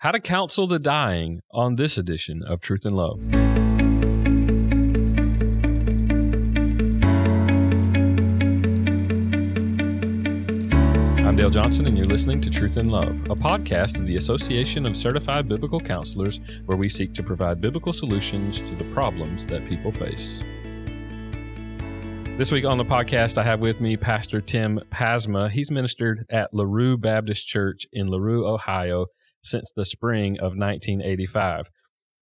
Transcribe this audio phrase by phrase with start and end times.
[0.00, 3.20] How to counsel the dying on this edition of Truth and Love.
[11.26, 14.86] I'm Dale Johnson, and you're listening to Truth and Love, a podcast of the Association
[14.86, 19.68] of Certified Biblical Counselors, where we seek to provide biblical solutions to the problems that
[19.68, 20.38] people face.
[22.36, 25.50] This week on the podcast, I have with me Pastor Tim Pasma.
[25.50, 29.06] He's ministered at LaRue Baptist Church in LaRue, Ohio,
[29.42, 31.70] since the spring of 1985.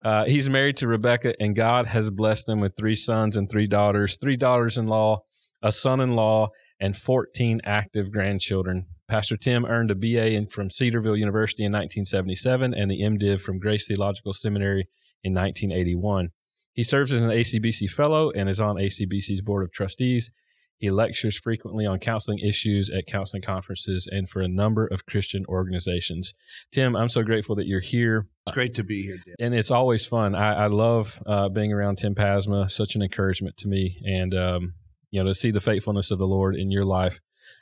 [0.03, 3.67] Uh, he's married to Rebecca, and God has blessed them with three sons and three
[3.67, 5.19] daughters, three daughters in law,
[5.61, 8.85] a son in law, and 14 active grandchildren.
[9.09, 13.57] Pastor Tim earned a BA in, from Cedarville University in 1977 and the MDiv from
[13.57, 14.87] Grace Theological Seminary
[15.23, 16.29] in 1981.
[16.73, 20.31] He serves as an ACBC fellow and is on ACBC's board of trustees.
[20.79, 25.43] He lectures frequently on counseling issues at counseling conferences and for a number of Christian
[25.47, 26.33] organizations.
[26.71, 28.27] Tim, I'm so grateful that you're here.
[28.45, 29.17] It's great to be here.
[29.39, 30.35] And it's always fun.
[30.35, 33.99] I, I love uh, being around Tim Pasma, such an encouragement to me.
[34.05, 34.73] And, um,
[35.09, 37.19] you know, to see the faithfulness of the Lord in your life,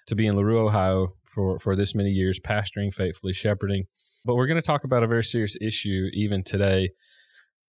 [0.08, 3.86] to be in LaRue, Ohio for, for this many years, pastoring faithfully, shepherding.
[4.26, 6.90] But we're going to talk about a very serious issue even today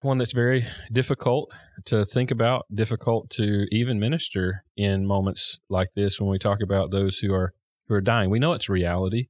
[0.07, 1.53] one that's very difficult
[1.87, 6.91] to think about, difficult to even minister in moments like this when we talk about
[6.91, 7.53] those who are
[7.89, 8.31] who are dying.
[8.31, 9.27] We know it's reality.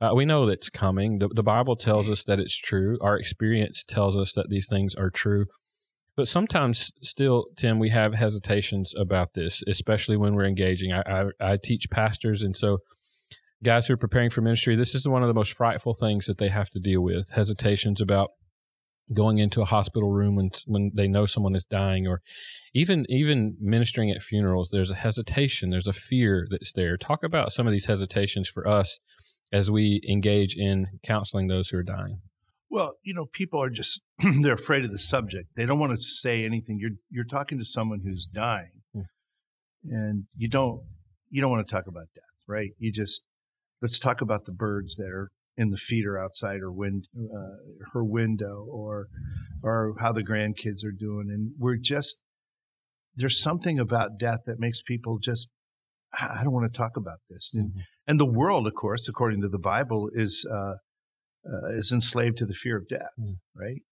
[0.00, 1.18] Uh, we know it's coming.
[1.18, 2.98] The, the Bible tells us that it's true.
[3.00, 5.46] Our experience tells us that these things are true.
[6.16, 10.92] But sometimes, still, Tim, we have hesitations about this, especially when we're engaging.
[10.92, 11.02] I,
[11.40, 12.78] I, I teach pastors, and so
[13.64, 16.38] guys who are preparing for ministry, this is one of the most frightful things that
[16.38, 18.30] they have to deal with hesitations about
[19.12, 22.22] going into a hospital room when when they know someone is dying or
[22.72, 26.96] even even ministering at funerals there's a hesitation there's a fear that's there.
[26.96, 28.98] Talk about some of these hesitations for us
[29.52, 32.20] as we engage in counseling those who are dying.
[32.70, 34.00] Well you know people are just
[34.40, 35.50] they're afraid of the subject.
[35.56, 36.78] They don't want to say anything.
[36.80, 39.02] You're you're talking to someone who's dying hmm.
[39.90, 40.82] and you don't
[41.30, 42.70] you don't want to talk about death right?
[42.78, 43.22] You just
[43.82, 48.04] let's talk about the birds that are in the feeder outside her wind, uh, her
[48.04, 49.08] window, or
[49.62, 52.22] or how the grandkids are doing, and we're just
[53.16, 55.50] there's something about death that makes people just
[56.18, 57.80] I don't want to talk about this, and, mm-hmm.
[58.06, 60.74] and the world, of course, according to the Bible, is uh,
[61.46, 63.36] uh, is enslaved to the fear of death, mm.
[63.54, 63.82] right?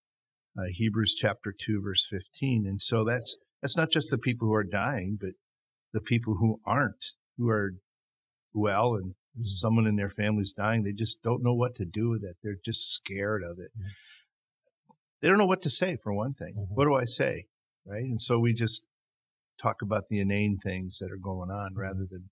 [0.58, 4.54] Uh, Hebrews chapter two, verse fifteen, and so that's that's not just the people who
[4.54, 5.30] are dying, but
[5.92, 7.74] the people who aren't, who are
[8.52, 9.22] well and mm-hmm.
[9.41, 12.37] Someone in their family's dying, they just don't know what to do with it.
[12.43, 13.70] They're just scared of it.
[13.76, 13.88] Mm-hmm.
[15.20, 16.54] They don't know what to say, for one thing.
[16.54, 16.75] Mm-hmm.
[16.75, 17.47] What do I say?
[17.87, 18.03] Right.
[18.03, 18.87] And so we just
[19.60, 21.81] talk about the inane things that are going on mm-hmm.
[21.81, 22.31] rather than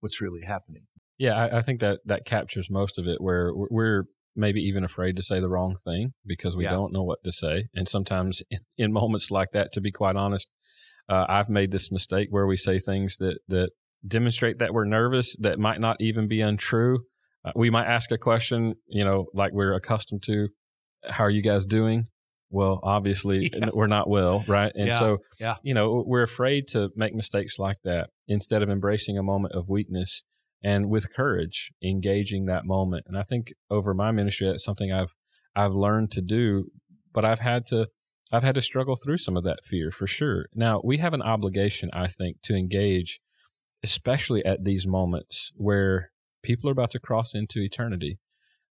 [0.00, 0.82] what's really happening.
[1.18, 4.04] Yeah, I, I think that that captures most of it where we're
[4.36, 6.70] maybe even afraid to say the wrong thing because we yeah.
[6.70, 7.68] don't know what to say.
[7.74, 10.50] And sometimes in, in, moments like that, to be quite honest,
[11.08, 13.70] uh, I've made this mistake where we say things that, that
[14.06, 17.00] demonstrate that we're nervous that might not even be untrue.
[17.44, 20.48] Uh, we might ask a question, you know, like we're accustomed to.
[21.08, 22.06] How are you guys doing?
[22.50, 23.68] Well, obviously yeah.
[23.72, 24.72] we're not well, right?
[24.74, 24.98] And yeah.
[24.98, 25.56] so, yeah.
[25.62, 29.68] you know, we're afraid to make mistakes like that instead of embracing a moment of
[29.68, 30.24] weakness
[30.62, 33.04] and with courage engaging that moment.
[33.06, 35.14] And I think over my ministry, that's something I've
[35.54, 36.66] I've learned to do,
[37.12, 37.86] but I've had to
[38.32, 40.46] I've had to struggle through some of that fear for sure.
[40.54, 43.20] Now we have an obligation, I think, to engage
[43.82, 46.10] especially at these moments where
[46.42, 48.18] people are about to cross into eternity.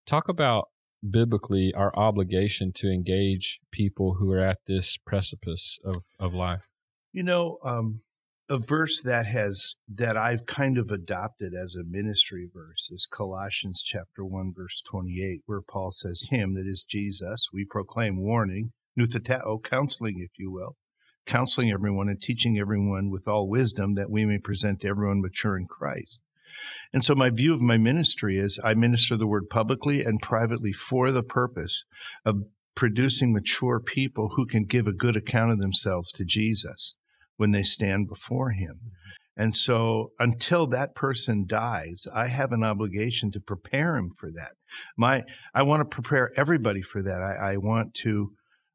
[0.06, 0.70] Talk about
[1.08, 6.68] biblically our obligation to engage people who are at this precipice of, of life.
[7.12, 8.02] You know, um,
[8.50, 13.82] a verse that has that I've kind of adopted as a ministry verse is Colossians
[13.84, 19.64] chapter 1 verse 28 where Paul says him that is Jesus we proclaim warning noutheteo
[19.64, 20.76] counseling if you will
[21.26, 25.68] counseling everyone and teaching everyone with all wisdom that we may present everyone mature in
[25.68, 26.22] Christ.
[26.94, 30.72] And so, my view of my ministry is I minister the word publicly and privately
[30.72, 31.84] for the purpose
[32.26, 32.44] of
[32.76, 36.96] producing mature people who can give a good account of themselves to Jesus
[37.38, 38.92] when they stand before Him.
[39.38, 44.52] And so, until that person dies, I have an obligation to prepare him for that.
[44.98, 45.24] My,
[45.54, 47.22] I want to prepare everybody for that.
[47.22, 48.32] I, I want to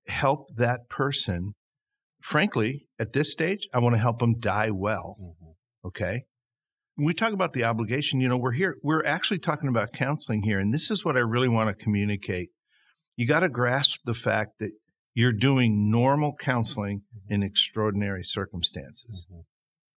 [0.06, 1.54] help that person
[2.20, 5.16] frankly, at this stage, I want to help them die well.
[5.20, 5.88] Mm-hmm.
[5.88, 6.24] Okay.
[6.96, 10.42] When we talk about the obligation, you know, we're here, we're actually talking about counseling
[10.42, 10.58] here.
[10.58, 12.50] And this is what I really want to communicate.
[13.16, 14.72] You got to grasp the fact that
[15.14, 17.34] you're doing normal counseling mm-hmm.
[17.34, 19.26] in extraordinary circumstances.
[19.30, 19.40] Mm-hmm.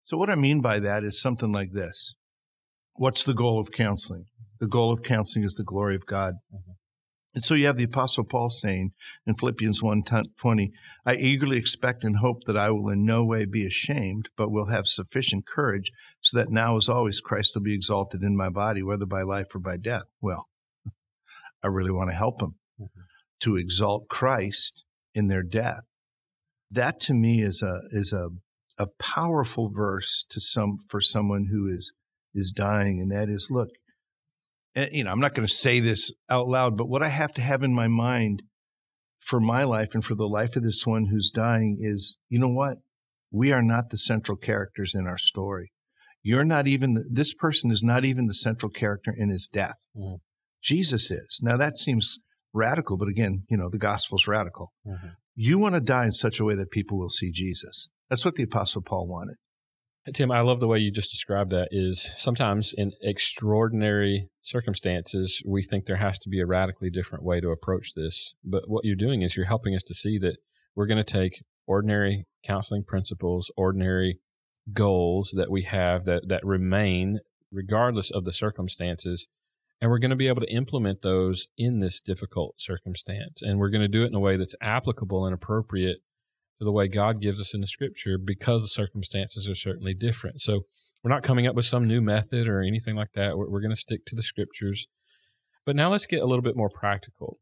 [0.04, 2.14] So, what I mean by that is something like this
[2.94, 4.26] What's the goal of counseling?
[4.60, 6.34] The goal of counseling is the glory of God.
[6.54, 6.72] Mm-hmm.
[7.34, 8.92] And so you have the Apostle Paul saying
[9.26, 10.72] in Philippians 1:20,
[11.06, 14.66] I eagerly expect and hope that I will in no way be ashamed, but will
[14.66, 15.90] have sufficient courage,
[16.20, 19.54] so that now as always Christ will be exalted in my body, whether by life
[19.54, 20.04] or by death.
[20.20, 20.48] Well,
[21.62, 23.00] I really want to help them mm-hmm.
[23.40, 25.84] to exalt Christ in their death.
[26.70, 28.28] That to me is a is a
[28.78, 31.92] a powerful verse to some for someone who is
[32.34, 33.68] is dying, and that is, look,
[34.74, 37.32] and, you know, I'm not going to say this out loud, but what I have
[37.34, 38.42] to have in my mind
[39.20, 42.48] for my life and for the life of this one who's dying is, you know
[42.48, 42.78] what?
[43.30, 45.72] We are not the central characters in our story.
[46.22, 49.76] You're not even, the, this person is not even the central character in his death.
[49.96, 50.16] Mm-hmm.
[50.62, 51.40] Jesus is.
[51.42, 52.20] Now that seems
[52.52, 54.72] radical, but again, you know, the gospel's radical.
[54.86, 55.08] Mm-hmm.
[55.34, 57.88] You want to die in such a way that people will see Jesus.
[58.10, 59.36] That's what the apostle Paul wanted.
[60.12, 61.68] Tim, I love the way you just described that.
[61.70, 67.40] Is sometimes in extraordinary circumstances, we think there has to be a radically different way
[67.40, 68.34] to approach this.
[68.44, 70.38] But what you're doing is you're helping us to see that
[70.74, 74.18] we're going to take ordinary counseling principles, ordinary
[74.72, 77.20] goals that we have that, that remain
[77.52, 79.28] regardless of the circumstances,
[79.80, 83.42] and we're going to be able to implement those in this difficult circumstance.
[83.42, 85.98] And we're going to do it in a way that's applicable and appropriate
[86.62, 90.40] to the way God gives us in the scripture because the circumstances are certainly different.
[90.40, 90.60] So
[91.02, 93.36] we're not coming up with some new method or anything like that.
[93.36, 94.86] We're, we're going to stick to the scriptures.
[95.66, 97.40] But now let's get a little bit more practical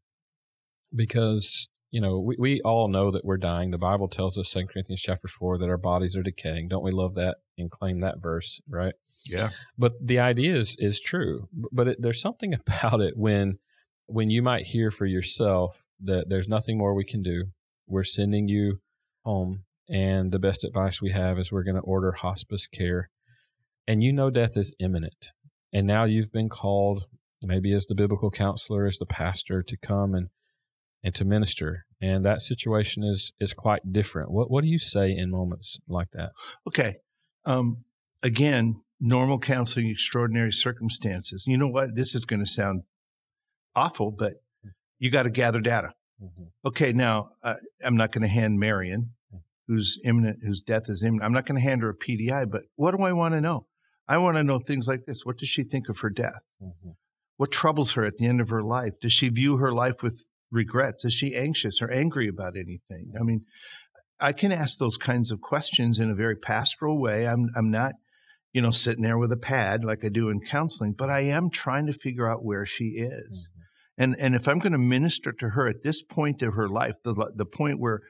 [0.95, 3.69] because, you know, we, we all know that we're dying.
[3.69, 6.69] The Bible tells us, 2 Corinthians chapter 4, that our bodies are decaying.
[6.69, 8.95] Don't we love that and claim that verse, right?
[9.23, 9.49] Yeah.
[9.77, 11.47] But the idea is, is true.
[11.71, 13.59] But it, there's something about it when
[14.07, 17.45] when you might hear for yourself that there's nothing more we can do.
[17.87, 18.79] We're sending you
[19.23, 19.63] home.
[19.89, 23.09] And the best advice we have is we're going to order hospice care.
[23.87, 25.31] And you know death is imminent.
[25.73, 27.05] And now you've been called,
[27.41, 30.29] maybe as the biblical counselor, as the pastor, to come and,
[31.03, 31.85] and to minister.
[32.01, 34.31] And that situation is, is quite different.
[34.31, 36.31] What, what do you say in moments like that?
[36.67, 36.97] Okay.
[37.45, 37.83] Um,
[38.23, 41.45] again, normal counseling, extraordinary circumstances.
[41.47, 41.95] You know what?
[41.95, 42.83] This is going to sound
[43.75, 44.33] awful, but
[44.99, 45.93] you got to gather data.
[46.21, 46.43] Mm-hmm.
[46.67, 49.11] Okay, now uh, I'm not going to hand Marion,
[49.67, 51.23] who's imminent, whose death is imminent.
[51.23, 53.65] I'm not going to hand her a PDI, but what do I want to know?
[54.07, 55.25] I want to know things like this.
[55.25, 56.41] What does she think of her death?
[56.61, 56.91] Mm-hmm.
[57.37, 58.93] What troubles her at the end of her life?
[59.01, 61.05] Does she view her life with regrets?
[61.05, 63.13] Is she anxious or angry about anything?
[63.19, 63.45] I mean,
[64.19, 67.25] I can ask those kinds of questions in a very pastoral way.
[67.27, 67.93] I'm I'm not,
[68.53, 71.49] you know, sitting there with a pad like I do in counseling, but I am
[71.49, 73.47] trying to figure out where she is.
[74.01, 76.95] And, and if I'm going to minister to her at this point of her life,
[77.03, 78.01] the, the point where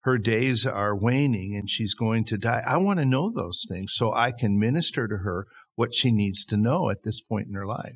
[0.00, 3.92] her days are waning and she's going to die, I want to know those things
[3.94, 5.46] so I can minister to her
[5.76, 7.94] what she needs to know at this point in her life.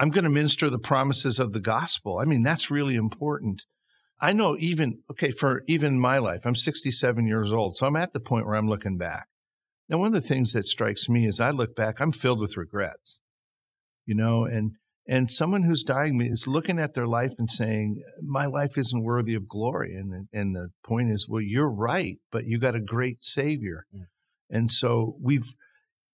[0.00, 2.18] I'm going to minister the promises of the gospel.
[2.18, 3.62] I mean, that's really important.
[4.20, 8.14] I know even, okay, for even my life, I'm 67 years old, so I'm at
[8.14, 9.28] the point where I'm looking back.
[9.88, 12.56] Now, one of the things that strikes me is I look back, I'm filled with
[12.56, 13.20] regrets,
[14.06, 14.72] you know, and
[15.10, 19.34] and someone who's dying is looking at their life and saying, "My life isn't worthy
[19.34, 23.24] of glory." And and the point is, well, you're right, but you got a great
[23.24, 24.06] Savior, mm.
[24.48, 25.52] and so we've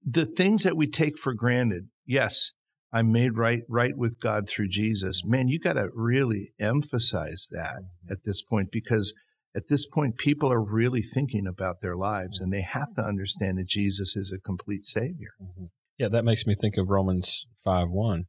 [0.03, 1.91] the things that we take for granted.
[2.07, 2.53] Yes,
[2.91, 5.23] I'm made right right with God through Jesus.
[5.27, 8.13] Man, you got to really emphasize that mm-hmm.
[8.13, 9.13] at this point because
[9.55, 13.59] at this point people are really thinking about their lives and they have to understand
[13.59, 15.35] that Jesus is a complete savior.
[15.43, 15.67] Mm-hmm.
[15.99, 18.27] Yeah, that makes me think of Romans 5 1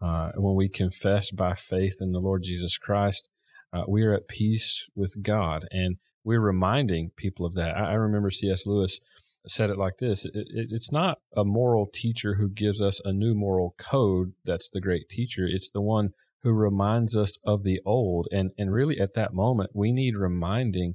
[0.00, 3.28] uh, when we confess by faith in the Lord Jesus Christ,
[3.72, 5.66] uh, we are at peace with God.
[5.70, 7.76] And we're reminding people of that.
[7.76, 8.66] I, I remember C.S.
[8.66, 9.00] Lewis
[9.46, 13.12] said it like this it, it, It's not a moral teacher who gives us a
[13.12, 16.10] new moral code that's the great teacher, it's the one
[16.42, 18.26] who reminds us of the old.
[18.32, 20.94] And, and really, at that moment, we need reminding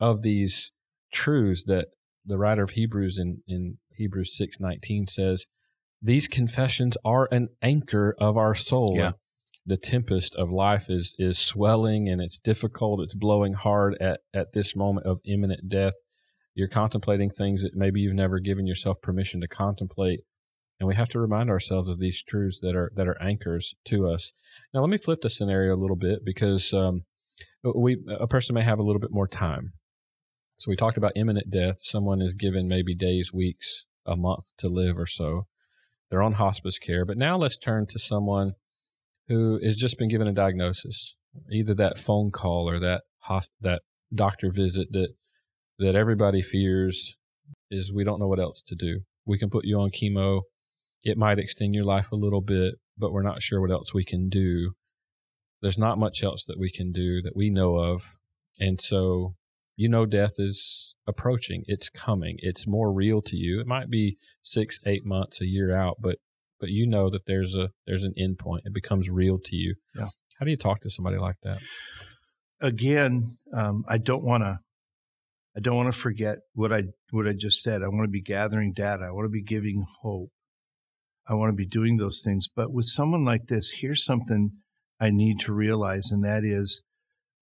[0.00, 0.72] of these
[1.12, 1.86] truths that
[2.24, 5.46] the writer of Hebrews in, in Hebrews 6:19 says
[6.02, 8.94] these confessions are an anchor of our soul.
[8.96, 9.12] Yeah.
[9.66, 13.02] The tempest of life is is swelling and it's difficult.
[13.02, 15.92] It's blowing hard at, at this moment of imminent death.
[16.54, 20.20] You're contemplating things that maybe you've never given yourself permission to contemplate.
[20.80, 24.08] And we have to remind ourselves of these truths that are that are anchors to
[24.08, 24.32] us.
[24.72, 27.02] Now, let me flip the scenario a little bit because um,
[27.62, 29.74] we a person may have a little bit more time.
[30.56, 31.76] So we talked about imminent death.
[31.82, 35.46] Someone is given maybe days, weeks, a month to live or so.
[36.10, 37.04] They're on hospice care.
[37.04, 38.52] But now let's turn to someone
[39.28, 41.16] who has just been given a diagnosis,
[41.52, 45.10] either that phone call or that hosp- that doctor visit that
[45.78, 47.16] that everybody fears
[47.70, 49.00] is we don't know what else to do.
[49.24, 50.42] We can put you on chemo.
[51.02, 54.04] It might extend your life a little bit, but we're not sure what else we
[54.04, 54.72] can do.
[55.62, 58.14] There's not much else that we can do that we know of.
[58.58, 59.36] And so,
[59.80, 61.64] you know, death is approaching.
[61.66, 62.36] It's coming.
[62.40, 63.60] It's more real to you.
[63.60, 66.16] It might be six, eight months, a year out, but
[66.60, 68.64] but you know that there's a there's an end point.
[68.66, 69.76] It becomes real to you.
[69.96, 70.08] Yeah.
[70.38, 71.60] How do you talk to somebody like that?
[72.60, 74.58] Again, um, I don't want to.
[75.56, 77.82] I don't want to forget what I what I just said.
[77.82, 79.04] I want to be gathering data.
[79.08, 80.28] I want to be giving hope.
[81.26, 82.48] I want to be doing those things.
[82.54, 84.50] But with someone like this, here's something
[85.00, 86.82] I need to realize, and that is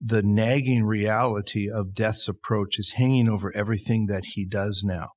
[0.00, 5.10] the nagging reality of death's approach is hanging over everything that he does now.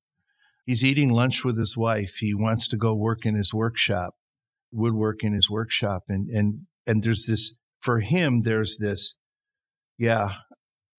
[0.65, 2.15] He's eating lunch with his wife.
[2.19, 4.15] He wants to go work in his workshop,
[4.71, 8.41] woodwork in his workshop, and and and there's this for him.
[8.41, 9.15] There's this,
[9.97, 10.35] yeah.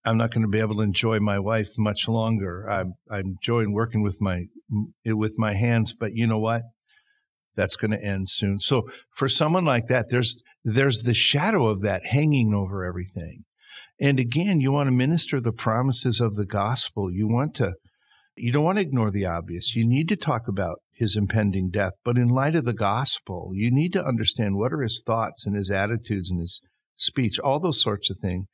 [0.04, 2.68] I'm not going to be able to enjoy my wife much longer.
[2.68, 4.46] I'm I'm enjoying working with my
[5.06, 6.62] with my hands, but you know what?
[7.54, 8.58] That's going to end soon.
[8.58, 13.44] So for someone like that, there's there's the shadow of that hanging over everything.
[14.02, 17.08] And again, you want to minister the promises of the gospel.
[17.08, 17.74] You want to,
[18.36, 19.76] you don't want to ignore the obvious.
[19.76, 21.92] You need to talk about his impending death.
[22.04, 25.54] But in light of the gospel, you need to understand what are his thoughts and
[25.54, 26.60] his attitudes and his
[26.96, 28.46] speech, all those sorts of things.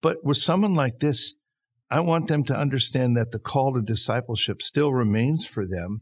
[0.00, 1.34] But with someone like this,
[1.90, 6.00] I want them to understand that the call to discipleship still remains for them.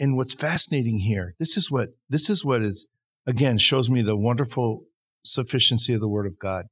[0.00, 2.88] And what's fascinating here, this is what this is what is
[3.28, 4.86] again shows me the wonderful
[5.22, 6.64] sufficiency of the word of God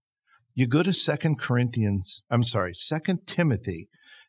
[0.54, 3.88] you go to second corinthians i'm sorry second timothy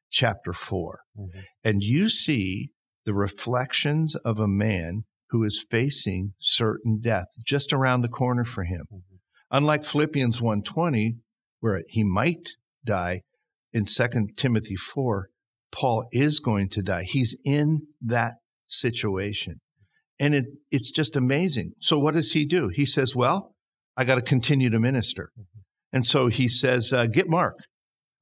[0.09, 1.39] chapter 4 mm-hmm.
[1.63, 2.69] and you see
[3.05, 8.63] the reflections of a man who is facing certain death just around the corner for
[8.63, 9.15] him mm-hmm.
[9.51, 11.17] unlike philippians 1.20
[11.59, 12.49] where he might
[12.85, 13.21] die
[13.71, 15.29] in second timothy 4
[15.71, 18.33] paul is going to die he's in that
[18.67, 19.59] situation
[20.19, 23.55] and it, it's just amazing so what does he do he says well
[23.97, 25.52] i got to continue to minister mm-hmm.
[25.93, 27.59] And so he says, uh, Get Mark.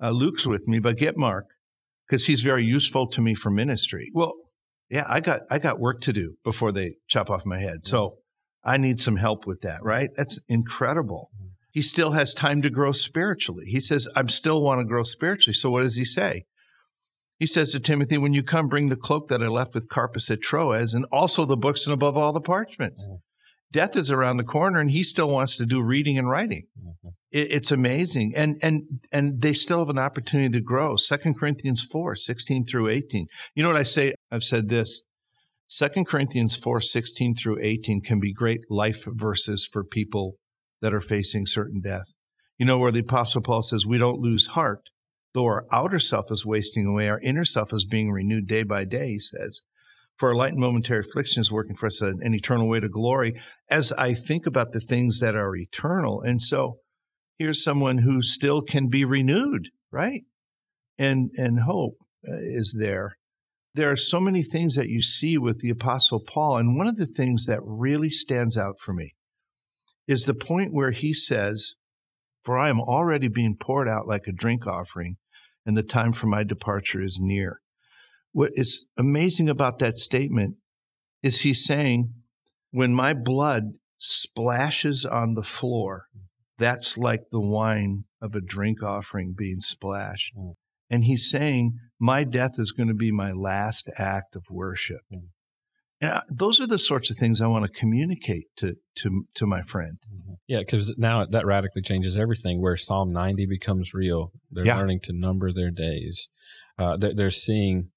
[0.03, 1.45] Uh, Luke's with me, but get Mark
[2.07, 4.11] because he's very useful to me for ministry.
[4.13, 4.33] Well,
[4.89, 7.85] yeah, I got I got work to do before they chop off my head.
[7.85, 8.17] So
[8.63, 10.09] I need some help with that, right?
[10.17, 11.29] That's incredible.
[11.35, 11.47] Mm-hmm.
[11.71, 13.65] He still has time to grow spiritually.
[13.67, 15.53] He says, I still want to grow spiritually.
[15.53, 16.43] So what does he say?
[17.39, 20.29] He says to Timothy, When you come, bring the cloak that I left with Carpus
[20.29, 23.05] at Troas, and also the books and above all the parchments.
[23.05, 23.15] Mm-hmm.
[23.71, 26.67] Death is around the corner, and he still wants to do reading and writing.
[26.77, 28.33] Mm-hmm it's amazing.
[28.35, 30.95] And and and they still have an opportunity to grow.
[30.95, 34.13] Second corinthians 4 16 through 18 you know what i say?
[34.31, 35.03] I've said this.
[35.67, 40.35] Second corinthians 4 16 through 18 can be great life verses for people
[40.81, 42.11] that are facing certain death.
[42.57, 44.89] You know where the apostle paul says we don't lose heart
[45.33, 48.83] though our outer self is wasting away our inner self is being renewed day by
[48.83, 49.61] day he says.
[50.17, 53.41] For our light and momentary affliction is working for us an eternal way to glory
[53.69, 56.21] as i think about the things that are eternal.
[56.21, 56.80] And so
[57.41, 60.21] here's someone who still can be renewed, right?
[60.99, 63.17] And and hope uh, is there.
[63.73, 66.97] There are so many things that you see with the apostle Paul and one of
[66.97, 69.15] the things that really stands out for me
[70.07, 71.73] is the point where he says,
[72.43, 75.17] "For I am already being poured out like a drink offering,
[75.65, 77.59] and the time for my departure is near."
[78.33, 80.57] What is amazing about that statement
[81.23, 82.13] is he's saying,
[82.69, 86.05] when my blood splashes on the floor,
[86.61, 90.31] that's like the wine of a drink offering being splashed.
[90.37, 90.53] Mm.
[90.89, 95.01] And he's saying, My death is going to be my last act of worship.
[95.11, 95.29] Mm.
[96.01, 99.61] And those are the sorts of things I want to communicate to to to my
[99.61, 99.97] friend.
[100.11, 100.33] Mm-hmm.
[100.47, 102.61] Yeah, because now that radically changes everything.
[102.61, 104.77] Where Psalm ninety becomes real, they're yeah.
[104.77, 106.29] learning to number their days.
[106.77, 107.89] Uh, they're, they're seeing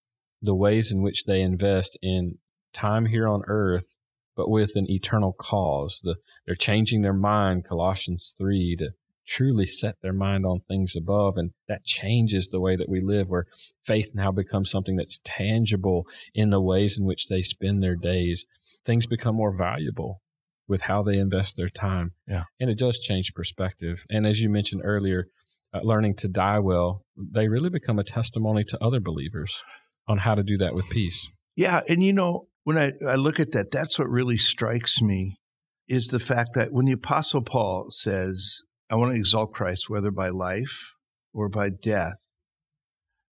[0.43, 2.39] the ways in which they invest in
[2.75, 3.97] time here on earth
[4.37, 6.01] but with an eternal cause.
[6.03, 8.91] The, they're changing their mind, Colossians 3, to
[9.27, 11.37] truly set their mind on things above.
[11.37, 13.47] And that changes the way that we live, where
[13.85, 18.45] faith now becomes something that's tangible in the ways in which they spend their days.
[18.85, 20.21] Things become more valuable
[20.67, 22.13] with how they invest their time.
[22.27, 22.45] Yeah.
[22.61, 24.05] And it does change perspective.
[24.11, 25.27] And as you mentioned earlier,
[25.73, 29.63] uh, learning to die well, they really become a testimony to other believers
[30.09, 31.35] on how to do that with peace.
[31.57, 31.81] Yeah.
[31.89, 35.39] And you know, when I, I look at that, that's what really strikes me
[35.87, 40.11] is the fact that when the Apostle Paul says, I want to exalt Christ, whether
[40.11, 40.93] by life
[41.33, 42.17] or by death,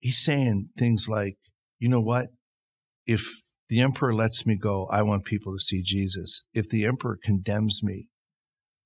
[0.01, 1.37] he's saying things like,
[1.79, 2.27] you know what?
[3.07, 3.27] If
[3.69, 6.43] the emperor lets me go, I want people to see Jesus.
[6.53, 8.09] If the emperor condemns me,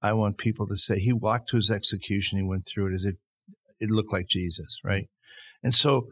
[0.01, 3.05] I want people to say, he walked to his execution, he went through it as
[3.05, 3.15] if
[3.81, 5.09] it looked like Jesus, right?
[5.63, 6.09] And so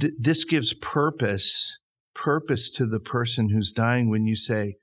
[0.00, 1.78] th- this gives purpose
[2.14, 4.76] purpose to the person who's dying when you say,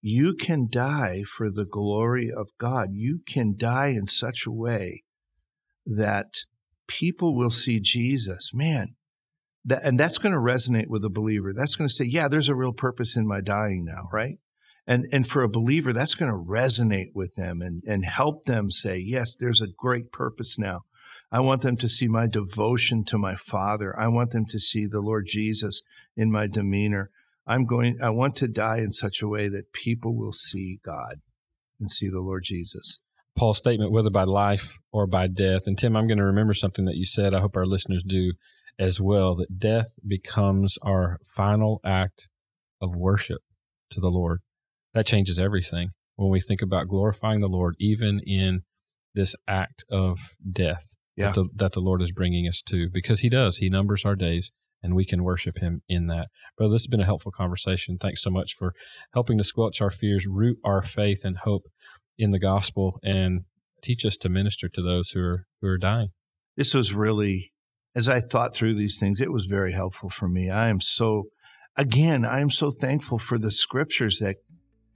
[0.00, 2.90] you can die for the glory of God.
[2.92, 5.04] You can die in such a way
[5.86, 6.34] that
[6.86, 8.50] people will see Jesus.
[8.52, 8.96] Man,
[9.64, 11.52] that, and that's going to resonate with a believer.
[11.56, 14.38] That's going to say, yeah, there's a real purpose in my dying now, right?
[14.86, 18.70] And, and for a believer, that's going to resonate with them and, and help them
[18.70, 20.82] say, yes, there's a great purpose now.
[21.32, 23.98] I want them to see my devotion to my Father.
[23.98, 25.82] I want them to see the Lord Jesus
[26.16, 27.10] in my demeanor.
[27.46, 31.20] I'm going, I want to die in such a way that people will see God
[31.80, 32.98] and see the Lord Jesus.
[33.36, 35.62] Paul's statement, whether by life or by death.
[35.66, 37.34] And Tim, I'm going to remember something that you said.
[37.34, 38.32] I hope our listeners do
[38.78, 42.28] as well that death becomes our final act
[42.80, 43.42] of worship
[43.90, 44.40] to the Lord.
[44.94, 48.62] That changes everything when we think about glorifying the Lord, even in
[49.14, 50.18] this act of
[50.50, 51.26] death yeah.
[51.26, 53.58] that, the, that the Lord is bringing us to, because He does.
[53.58, 54.50] He numbers our days
[54.82, 56.28] and we can worship him in that.
[56.58, 57.96] Brother, this has been a helpful conversation.
[57.96, 58.74] Thanks so much for
[59.14, 61.64] helping to squelch our fears, root our faith and hope
[62.18, 63.44] in the gospel, and
[63.82, 66.08] teach us to minister to those who are who are dying.
[66.54, 67.54] This was really
[67.94, 70.50] as I thought through these things, it was very helpful for me.
[70.50, 71.28] I am so,
[71.76, 74.36] again, I am so thankful for the scriptures that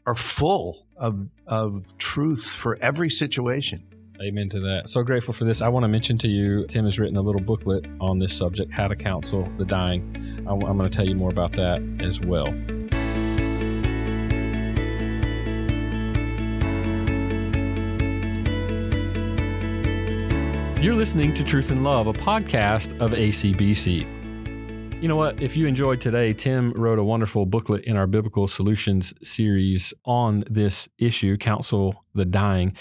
[0.04, 3.86] are full of, of truth for every situation.
[4.20, 4.88] Amen to that.
[4.88, 5.62] So grateful for this.
[5.62, 8.72] I want to mention to you, Tim has written a little booklet on this subject,
[8.72, 10.44] How to Counsel the Dying.
[10.48, 12.48] I'm going to tell you more about that as well.
[20.82, 24.16] You're listening to Truth and Love, a podcast of ACBC.
[25.00, 25.40] You know what?
[25.40, 30.42] If you enjoyed today, Tim wrote a wonderful booklet in our Biblical Solutions series on
[30.50, 32.76] this issue, Counsel the Dying.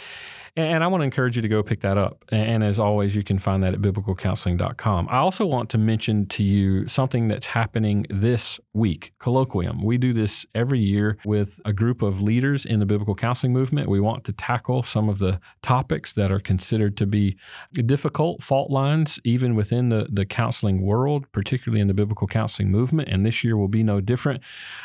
[0.58, 2.26] And I want to encourage you to go pick that up.
[2.30, 5.08] And as always, you can find that at biblicalcounseling.com.
[5.08, 9.84] I also want to mention to you something that's happening this week Colloquium.
[9.84, 13.88] We do this every year with a group of leaders in the biblical counseling movement.
[13.88, 17.38] We want to tackle some of the topics that are considered to be
[17.74, 23.10] difficult fault lines, even within the, the counseling world, particularly in the biblical counseling movement.
[23.10, 24.41] And this year will be no different.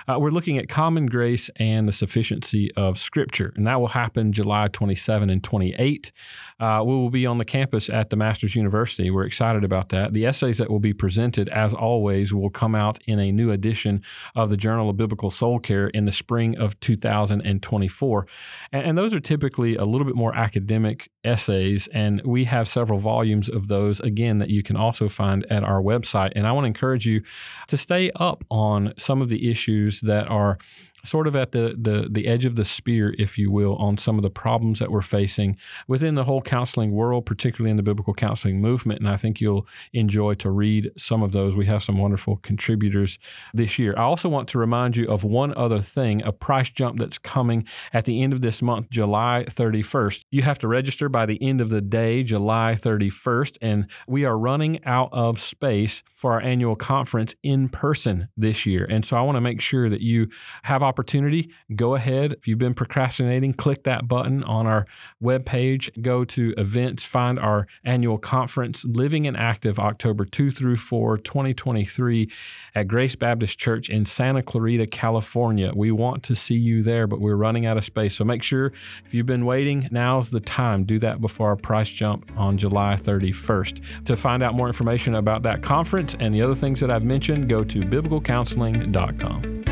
[0.06, 3.54] Uh, we're looking at common grace and the sufficiency of Scripture.
[3.56, 5.61] And that will happen July 27 and 28.
[5.62, 6.10] 28.
[6.58, 9.10] Uh, we will be on the campus at the Master's University.
[9.10, 10.12] We're excited about that.
[10.12, 14.02] The essays that will be presented, as always, will come out in a new edition
[14.34, 18.26] of the Journal of Biblical Soul Care in the spring of 2024.
[18.72, 22.98] And, and those are typically a little bit more academic essays, and we have several
[22.98, 26.32] volumes of those, again, that you can also find at our website.
[26.34, 27.22] And I want to encourage you
[27.68, 30.58] to stay up on some of the issues that are
[31.04, 34.16] sort of at the, the, the edge of the spear, if you will, on some
[34.16, 35.56] of the problems that we're facing
[35.88, 39.00] within the whole counseling world, particularly in the biblical counseling movement.
[39.00, 41.56] And I think you'll enjoy to read some of those.
[41.56, 43.18] We have some wonderful contributors
[43.52, 43.94] this year.
[43.96, 47.66] I also want to remind you of one other thing a price jump that's coming
[47.92, 50.24] at the end of this month, July 31st.
[50.30, 54.38] You have to register by the end of the day, July 31st, and we are
[54.38, 58.86] running out of space for our annual conference in person this year.
[58.88, 60.28] And so I want to make sure that you
[60.62, 62.32] have opportunity, go ahead.
[62.32, 64.84] If you've been procrastinating, click that button on our
[65.22, 71.16] webpage, go to events, find our annual conference, Living and Active, October 2 through 4,
[71.16, 72.30] 2023,
[72.74, 75.72] at Grace Baptist Church in Santa Clarita, California.
[75.74, 78.14] We want to see you there, but we're running out of space.
[78.14, 78.72] So make sure
[79.06, 80.84] if you've been waiting, now's the time.
[80.84, 84.04] Do that before our price jump on July 31st.
[84.04, 87.48] To find out more information about that conference and the other things that I've mentioned,
[87.48, 89.71] go to biblicalcounseling.com.